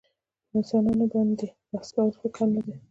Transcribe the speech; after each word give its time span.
پر 0.49 0.53
انسانانو 0.57 1.05
باندي 1.13 1.47
بحث 1.71 1.89
کول 1.95 2.09
ښه 2.19 2.27
کار 2.35 2.47
نه 2.55 2.61
دئ. 2.65 2.73